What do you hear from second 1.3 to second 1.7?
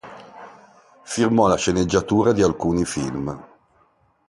la